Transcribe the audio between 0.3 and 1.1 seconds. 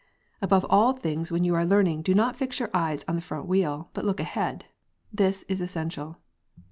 Above all